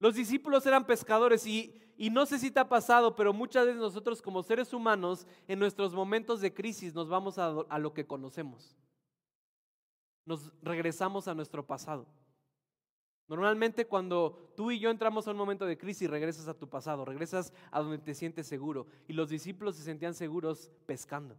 [0.00, 1.74] los discípulos eran pescadores y,
[2.10, 5.92] no sé si te ha pasado, pero muchas veces nosotros como seres humanos en nuestros
[5.94, 8.76] momentos de crisis nos vamos a, a lo que conocemos.
[10.24, 12.06] Nos regresamos a nuestro pasado.
[13.26, 17.04] Normalmente cuando tú y yo entramos a un momento de crisis, regresas a tu pasado,
[17.04, 18.86] regresas a donde te sientes seguro.
[19.06, 21.36] Y los discípulos se sentían seguros pescando.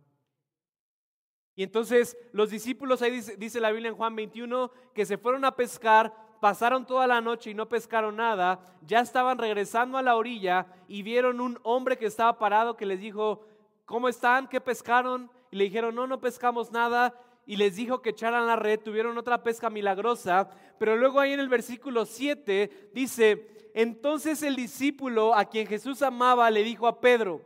[1.55, 5.45] Y entonces los discípulos, ahí dice, dice, la Biblia en Juan 21, que se fueron
[5.45, 10.15] a pescar pasaron toda la noche y no pescaron nada, ya estaban regresando a la
[10.15, 13.45] orilla y vieron un hombre que estaba parado que les dijo,
[13.85, 14.47] ¿cómo están?
[14.47, 15.29] ¿Qué pescaron?
[15.51, 17.13] Y le dijeron, no, no pescamos nada.
[17.45, 20.49] Y les dijo que echaran la red, tuvieron otra pesca milagrosa.
[20.77, 26.49] Pero luego ahí en el versículo 7 dice, entonces el discípulo a quien Jesús amaba
[26.51, 27.41] le dijo a Pedro,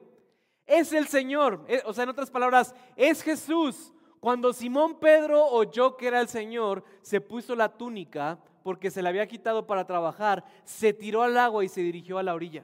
[0.66, 1.64] es el Señor.
[1.68, 3.94] Eh, o sea, en otras palabras, es Jesús.
[4.20, 9.10] Cuando Simón Pedro oyó que era el Señor, se puso la túnica porque se le
[9.10, 12.64] había quitado para trabajar, se tiró al agua y se dirigió a la orilla.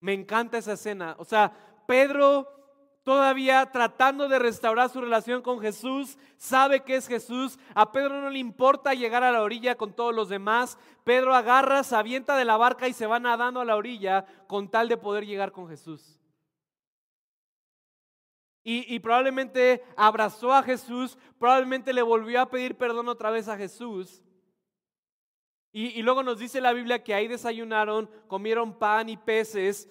[0.00, 1.16] Me encanta esa escena.
[1.18, 1.52] O sea,
[1.86, 2.56] Pedro
[3.06, 7.56] todavía tratando de restaurar su relación con Jesús, sabe que es Jesús.
[7.74, 10.76] A Pedro no le importa llegar a la orilla con todos los demás.
[11.04, 14.68] Pedro agarra, se avienta de la barca y se va nadando a la orilla con
[14.68, 16.15] tal de poder llegar con Jesús.
[18.68, 24.24] Y, probablemente abrazó a Jesús, probablemente le volvió a pedir perdón otra vez a Jesús.
[25.70, 29.88] Y, luego nos dice la Biblia que ahí desayunaron, comieron pan y peces.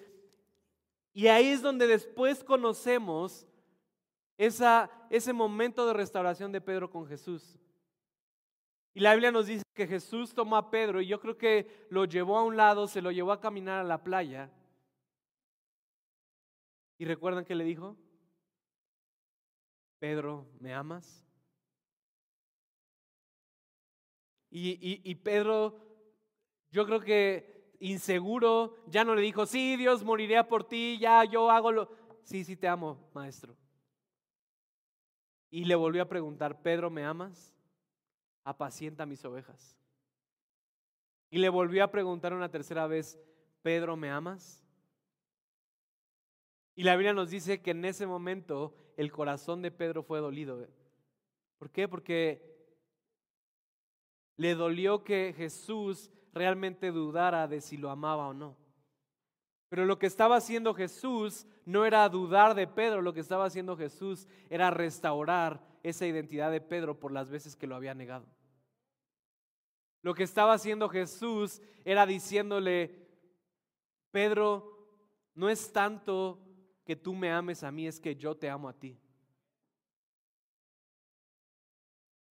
[1.14, 3.46] Y ahí es donde después conocemos
[4.36, 7.58] ese momento de restauración de Pedro con Jesús.
[8.92, 12.04] Y la Biblia nos dice que Jesús tomó a Pedro y yo creo que lo
[12.04, 14.50] llevó a un lado, se lo llevó a caminar a la playa.
[16.98, 17.96] ¿Y recuerdan qué le dijo?
[19.98, 21.24] Pedro, ¿me amas?
[24.50, 25.78] Y, Pedro,
[26.70, 31.50] yo creo que inseguro, ya no le dijo, sí, Dios moriría por ti, ya yo
[31.50, 31.90] hago lo...
[32.22, 33.54] Sí, sí, te amo, maestro.
[35.50, 37.54] Y le volvió a preguntar, Pedro, ¿me amas?
[38.44, 39.76] Apacienta mis ovejas.
[41.28, 43.18] Y le volvió a preguntar una tercera vez,
[43.62, 44.64] Pedro, ¿me amas?
[46.74, 50.66] Y la Biblia nos dice que en ese momento el corazón de Pedro fue dolido.
[51.58, 51.88] ¿Por qué?
[51.88, 52.56] Porque
[54.36, 58.56] le dolió que Jesús realmente dudara de si lo amaba o no.
[59.68, 63.76] Pero lo que estaba haciendo Jesús no era dudar de Pedro, lo que estaba haciendo
[63.76, 68.26] Jesús era restaurar esa identidad de Pedro por las veces que lo había negado.
[70.02, 73.08] Lo que estaba haciendo Jesús era diciéndole,
[74.12, 74.88] Pedro,
[75.34, 76.45] no es tanto
[76.86, 78.96] que tú me ames a mí, es que yo te amo a ti.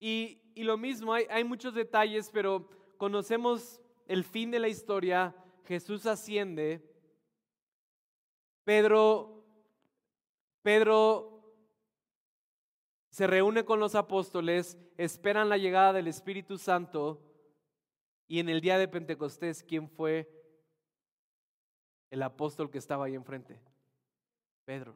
[0.00, 5.34] Y, lo mismo, hay, hay muchos detalles, pero conocemos el fin de la historia,
[5.64, 6.84] Jesús asciende,
[8.64, 9.44] Pedro,
[10.62, 11.30] Pedro
[13.10, 17.22] se reúne con los apóstoles, esperan la llegada del Espíritu Santo
[18.26, 20.28] y en el día de Pentecostés, ¿quién fue
[22.10, 23.60] el apóstol que estaba ahí enfrente?
[24.70, 24.94] Pedro.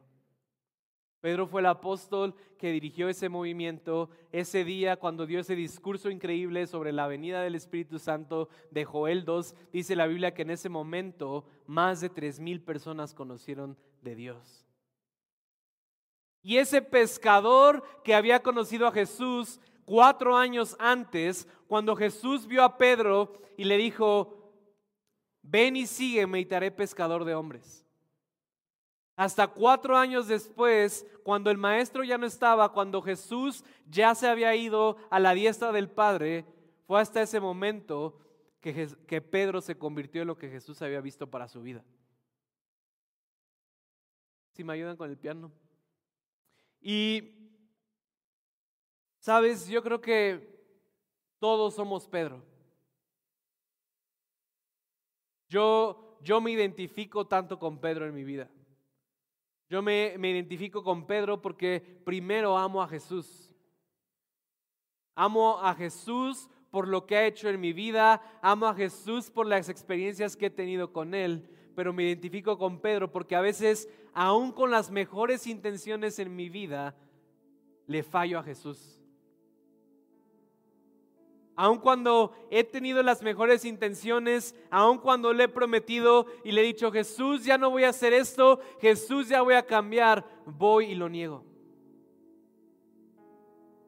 [1.19, 6.65] Pedro fue el apóstol que dirigió ese movimiento ese día cuando dio ese discurso increíble
[6.65, 9.53] sobre la venida del Espíritu Santo de Joel 2.
[9.73, 14.65] Dice la Biblia que en ese momento más de tres mil personas conocieron de Dios.
[16.41, 22.77] Y ese pescador que había conocido a Jesús cuatro años antes, cuando Jesús vio a
[22.77, 24.53] Pedro y le dijo,
[25.41, 27.84] ven y sígueme y te haré pescador de hombres.
[29.15, 34.53] Hasta cuatro años después, cuando el maestro ya no estaba, cuando Jesús ya se había
[34.55, 36.45] ido a la diestra del Padre,
[36.85, 38.19] fue hasta ese momento
[38.59, 41.83] que, Pedro se convirtió en lo que Jesús había visto para su vida.
[44.53, 45.51] Si me ayudan con el piano.
[46.81, 47.51] Y,
[49.19, 50.55] sabes, yo creo que
[51.39, 52.43] todos somos Pedro.
[55.47, 58.49] Yo, yo me identifico tanto con Pedro en mi vida.
[59.69, 63.51] Yo me, identifico con Pedro porque primero amo a Jesús.
[65.15, 69.47] Amo a Jesús por lo que ha hecho en mi vida, amo a Jesús por
[69.47, 73.89] las experiencias que he tenido con Él, pero me identifico con Pedro porque a veces,
[74.13, 76.95] aún con las mejores intenciones en mi vida,
[77.87, 78.94] le fallo a Jesús.
[81.55, 86.65] Aun cuando he tenido las mejores intenciones, aun cuando le he prometido y le he
[86.65, 90.95] dicho, Jesús, ya no voy a hacer esto, Jesús, ya voy a cambiar, voy y
[90.95, 91.45] lo niego.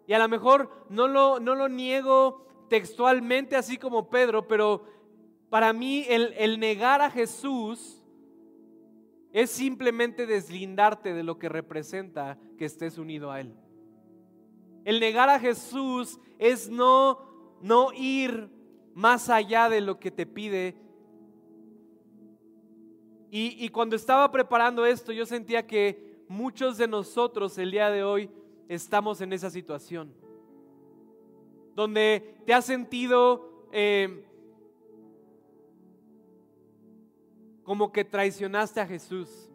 [0.07, 4.85] Y a lo mejor no lo, no lo niego textualmente así como Pedro, pero
[5.49, 8.01] para mí el, el negar a Jesús
[9.33, 13.53] es simplemente deslindarte de lo que representa que estés unido a Él.
[14.85, 17.26] El negar a Jesús es no
[17.61, 18.49] no ir
[18.93, 20.75] más allá de lo que te pide.
[23.29, 28.29] Y, cuando estaba preparando esto, yo sentía que muchos de nosotros el día de hoy
[28.67, 30.13] estamos en esa situación,
[31.75, 34.25] donde te has sentido eh,
[37.63, 39.46] como que traicionaste a Jesús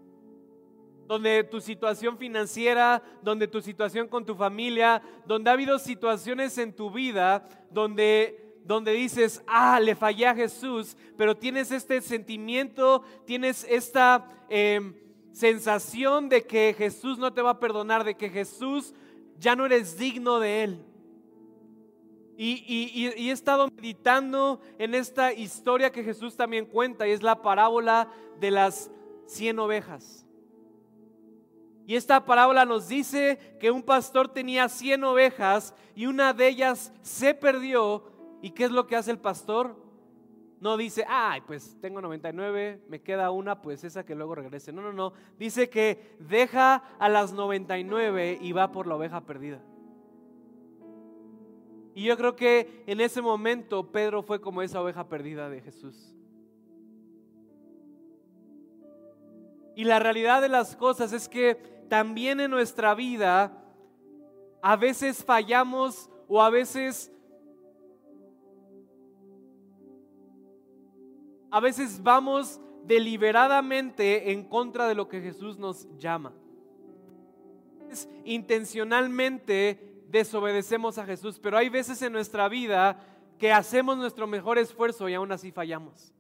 [1.07, 6.73] donde tu situación financiera, donde tu situación con tu familia, donde ha habido situaciones en
[6.73, 13.67] tu vida donde, donde dices, ah, le fallé a Jesús, pero tienes este sentimiento, tienes
[13.69, 14.95] esta em,
[15.33, 18.95] sensación de que Jesús no te va a perdonar, de que Jesús
[19.39, 20.85] ya no eres digno de Él.
[22.37, 27.41] Y, y, he estado meditando en esta historia que Jesús también cuenta, y es la
[27.41, 28.09] parábola
[28.41, 28.91] de las
[29.27, 30.27] cien ovejas.
[31.87, 36.93] Y esta parábola nos dice que un pastor tenía 100 ovejas y una de ellas
[37.03, 38.05] se perdió.
[38.41, 39.77] ¿Y qué es lo que hace el pastor?
[40.61, 44.73] No dice, ay, pues tengo 99, me queda una, pues esa que luego regrese.
[44.73, 45.13] No, no, no.
[45.37, 49.61] Dice que deja a las 99 y va por la oveja perdida.
[51.95, 56.15] Y yo creo que en ese momento Pedro fue como esa oveja perdida de Jesús.
[59.75, 61.55] Y la realidad de las cosas es que
[61.89, 63.53] también en nuestra vida
[64.63, 67.13] a veces fallamos o a veces
[71.51, 76.33] a veces vamos deliberadamente en contra de lo que Jesús nos llama.
[78.25, 82.99] Intencionalmente desobedecemos a Jesús, pero hay veces en nuestra vida
[83.39, 86.15] que hacemos nuestro mejor esfuerzo y aún así fallamos.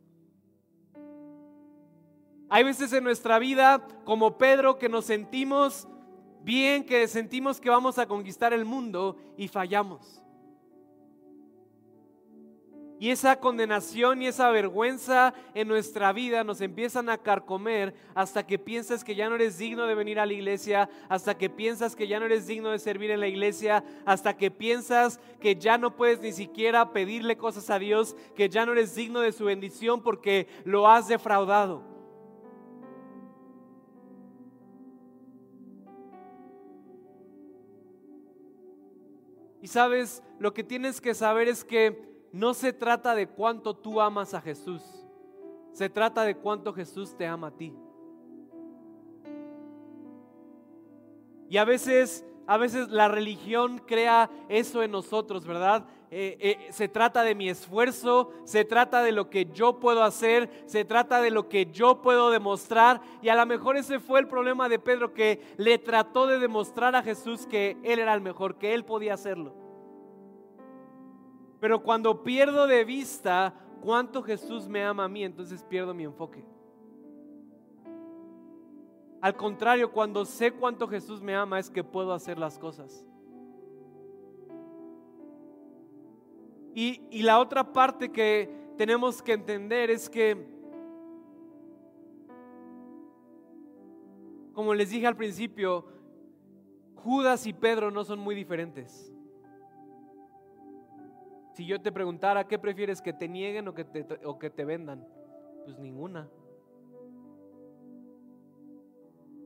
[2.55, 5.88] Hay veces en nuestra vida, como Pedro, que nos sentimos
[6.42, 10.22] bien, que sentimos que vamos a conquistar el mundo y fallamos.
[12.98, 18.59] Y esa condenación y esa vergüenza en nuestra vida nos empiezan a carcomer hasta que
[18.59, 22.07] piensas que ya no eres digno de venir a la iglesia, hasta que piensas que
[22.07, 25.96] ya no eres digno de servir en la iglesia, hasta que piensas que ya no
[25.96, 30.03] puedes ni siquiera pedirle cosas a Dios, que ya no eres digno de su bendición
[30.03, 31.91] porque lo has defraudado.
[39.62, 44.00] Y sabes, lo que tienes que saber es que no se trata de cuánto tú
[44.00, 44.82] amas a Jesús,
[45.72, 47.72] se trata de cuánto Jesús te ama a ti.
[51.48, 55.86] Y a veces, a veces la religión crea eso en nosotros, ¿verdad?
[56.14, 60.50] Eh, eh, se trata de mi esfuerzo, se trata de lo que yo puedo hacer,
[60.66, 63.00] se trata de lo que yo puedo demostrar.
[63.22, 66.94] Y a lo mejor ese fue el problema de Pedro, que le trató de demostrar
[66.94, 69.54] a Jesús que él era el mejor, que él podía hacerlo.
[71.60, 76.44] Pero cuando pierdo de vista cuánto Jesús me ama a mí, entonces pierdo mi enfoque.
[79.22, 83.06] Al contrario, cuando sé cuánto Jesús me ama es que puedo hacer las cosas.
[86.75, 88.49] Y, la otra parte que
[88.79, 90.47] tenemos que entender es que,
[94.55, 95.85] como les dije al principio,
[96.97, 99.12] Judas y Pedro no son muy diferentes.
[101.53, 104.64] Si yo te preguntara, ¿qué prefieres que te nieguen o que te, o que te
[104.64, 105.07] vendan?
[105.64, 106.31] Pues ninguna.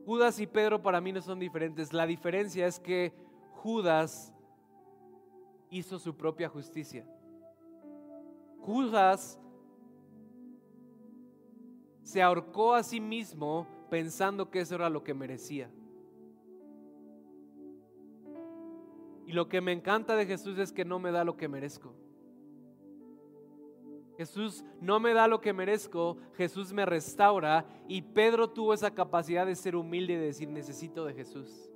[0.05, 1.91] Judas y Pedro para mí no son diferentes.
[1.91, 3.11] La diferencia es que
[3.51, 4.33] Judas
[5.69, 7.05] hizo su propia justicia.
[8.59, 9.39] Judas
[12.03, 15.69] se ahorcó a sí mismo pensando que eso era lo que merecía.
[19.25, 21.93] Y lo que me encanta de Jesús es que no me da lo que merezco.
[24.17, 29.45] Jesús no me da lo que merezco, Jesús me restaura y Pedro tuvo esa capacidad
[29.45, 31.69] de ser humilde y de decir necesito de Jesús.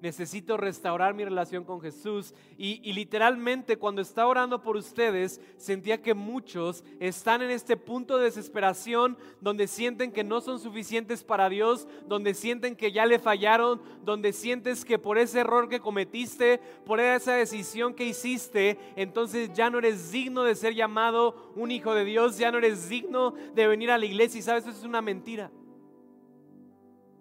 [0.00, 2.34] Necesito restaurar mi relación con Jesús.
[2.58, 8.24] Y, literalmente cuando estaba orando por ustedes, sentía que muchos están en este punto de
[8.24, 13.80] desesperación donde sienten que no son suficientes para Dios, donde sienten que ya le fallaron,
[14.04, 19.70] donde sientes que por ese error que cometiste, por esa decisión que hiciste, entonces ya
[19.70, 23.66] no eres digno de ser llamado un hijo de Dios, ya no eres digno de
[23.66, 24.38] venir a la iglesia.
[24.38, 25.50] Y sabes, eso es una mentira.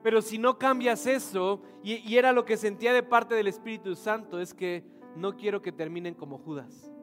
[0.06, 4.40] Pero si no cambias eso, y, era lo que sentía de parte del Espíritu Santo,
[4.40, 4.84] es que
[5.16, 6.94] no quiero que terminen como Judas.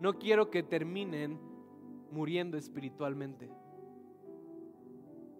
[0.00, 1.40] No quiero que terminen
[2.10, 3.50] muriendo espiritualmente.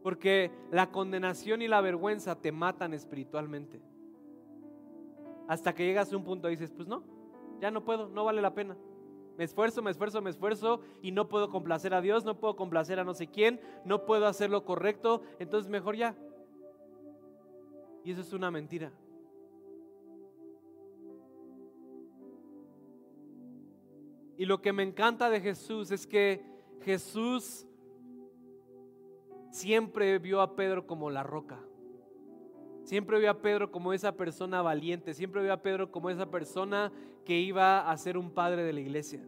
[0.02, 3.82] Porque la condenación y la vergüenza te matan espiritualmente.
[5.48, 7.04] Hasta que llegas a un punto y dices, pues no,
[7.60, 8.74] ya no puedo, no vale la pena.
[9.36, 13.00] Me esfuerzo, me esfuerzo, me esfuerzo y no puedo complacer a Dios, no puedo complacer
[13.00, 16.14] a no sé quién, no puedo hacer lo correcto, entonces mejor ya.
[18.04, 18.92] Y eso es una mentira.
[24.36, 26.42] Y lo que me encanta de Jesús es que
[26.82, 27.66] Jesús
[29.50, 31.58] siempre vio a Pedro como la roca.
[32.90, 36.90] Siempre vio a Pedro como esa persona valiente, siempre vio a Pedro como esa persona
[37.24, 39.24] que iba a ser un padre de la iglesia.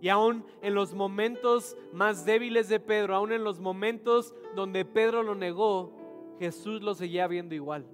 [0.00, 5.22] Y aún en los momentos más débiles de Pedro, aún en los momentos donde Pedro
[5.22, 5.92] lo negó,
[6.40, 7.86] Jesús lo seguía viendo igual.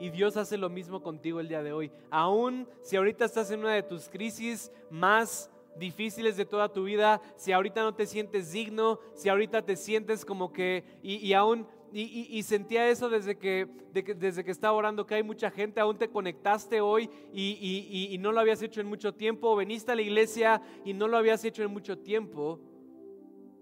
[0.00, 1.92] Y Dios hace lo mismo contigo el día de hoy.
[2.10, 7.20] Aún si ahorita estás en una de tus crisis más difíciles de toda tu vida,
[7.36, 12.42] si ahorita no te sientes digno, si ahorita te sientes como que, y, aún, y,
[12.42, 16.80] sentía eso desde que, desde que estaba orando, que hay mucha gente, aún te conectaste
[16.80, 21.08] hoy y, no lo habías hecho en mucho tiempo, veniste a la iglesia y no
[21.08, 22.60] lo habías hecho en mucho tiempo,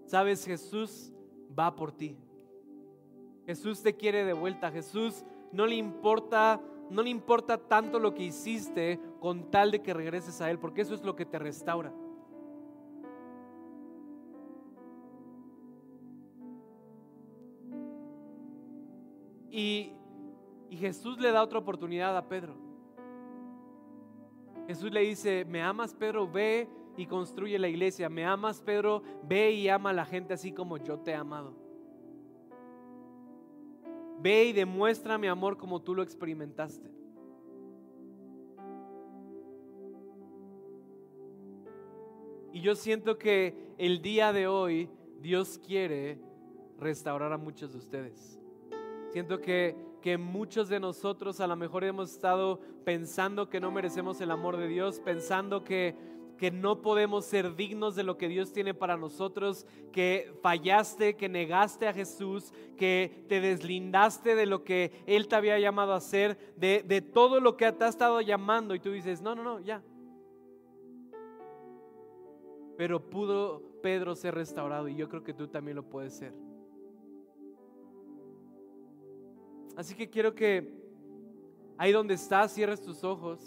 [0.05, 1.13] sabes, Jesús
[1.57, 2.17] va por ti.
[3.45, 8.23] Jesús te quiere de vuelta, Jesús no le importa no le importa tanto lo que
[8.23, 11.93] hiciste con tal de que regreses a Él, porque eso es lo que te restaura.
[19.51, 19.93] Y,
[20.71, 22.55] Jesús le da otra oportunidad a Pedro.
[24.67, 26.31] Jesús le dice, ¿me amas Pedro?
[26.31, 28.07] Ve y construye la iglesia.
[28.07, 29.03] ¿Me amas Pedro?
[29.27, 31.53] Ve y ama a la gente así como yo te he amado.
[34.21, 36.89] Ve y demuestra mi amor como tú lo experimentaste.
[42.53, 44.89] Y yo siento que el día de hoy
[45.19, 46.17] Dios quiere
[46.77, 48.40] restaurar a muchos de ustedes.
[49.11, 54.19] Siento que, que muchos de nosotros a lo mejor hemos estado pensando que no merecemos
[54.21, 55.95] el amor de Dios, pensando que
[56.41, 61.29] que no podemos ser dignos de lo que Dios tiene para nosotros, que fallaste, que
[61.29, 66.55] negaste a Jesús, que te deslindaste de lo que Él te había llamado a hacer,
[66.57, 69.59] de, de todo lo que te ha estado llamando y tú dices, no, no, no,
[69.59, 69.83] ya.
[72.75, 76.33] Pero pudo Pedro ser restaurado y yo creo que tú también lo puedes ser.
[79.75, 80.81] Así que quiero que
[81.77, 83.39] ahí donde estás cierres tus ojos.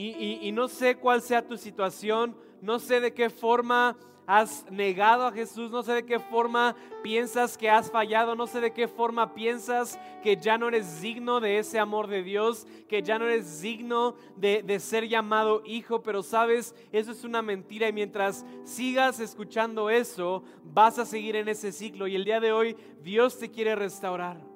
[0.00, 3.98] Y, no sé cuál sea tu situación, no sé de qué forma
[4.28, 8.60] has negado a Jesús, no sé de qué forma piensas que has fallado, no sé
[8.60, 13.02] de qué forma piensas que ya no eres digno de ese amor de Dios, que
[13.02, 17.88] ya no eres digno de, de, ser llamado hijo, pero sabes, eso es una mentira
[17.88, 22.52] y mientras sigas escuchando eso, vas a seguir en ese ciclo y el día de
[22.52, 24.47] hoy Dios te quiere restaurar.